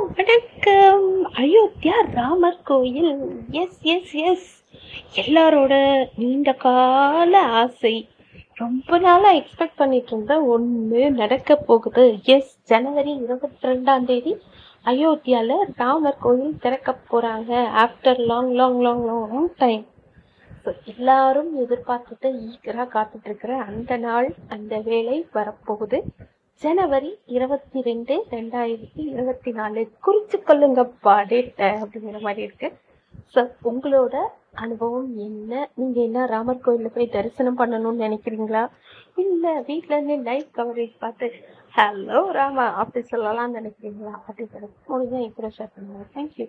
[0.00, 1.06] வணக்கம்.
[1.42, 3.16] அயோத்தியா ராமர் கோயில்.
[3.60, 4.46] S S S
[5.22, 5.74] எல்லாரோட
[6.20, 7.92] நீண்ட கால ஆசை.
[8.60, 12.04] ரொம்ப நாளாக எக்ஸ்பெக்ட் பண்ணிட்டு இருந்த ஒன்று நடக்க போகுது.
[12.36, 14.34] எஸ் ஜனவரி இருபத்தி ரெண்டாம் தேதி
[14.92, 17.52] அயோத்தியாவில் ராமர் கோயில் திறக்க போகிறாங்க
[17.84, 19.86] after long long long long time
[20.64, 26.00] so எல்லாரும் எதிர்பார்த்துட்டு ஈக்கராக காத்துட்டு இருக்கிற அந்த நாள் அந்த வேலை வரப்போகுது.
[26.62, 29.82] ஜனவரி இருபத்தி ரெண்டு ரெண்டாயிரத்தி இருபத்தி நாலு.
[30.06, 31.14] குறிச்சு கொள்ளுங்கப்பா
[31.82, 32.68] அப்படிங்கிற மாதிரி இருக்கு.
[33.34, 33.40] ஸோ
[33.70, 34.14] உங்களோட
[34.64, 35.52] அனுபவம் என்ன?
[35.78, 38.62] நீங்க என்ன ராமர் கோயிலில் போய் தரிசனம் பண்ணணும்னு நினைக்கிறீங்களா?
[39.24, 41.28] இல்லை வீட்டிலேருந்து லைவ் கவரேஜ் பார்த்து
[41.74, 44.12] ஹலோ ராமா அப்படி சொல்லலாம்னு நினைக்கிறீங்களா?
[44.28, 46.46] அப்படிங்கிறது முடிஞ்சா இப்போ ஷேர் பண்ணுங்க தேங்க்யூ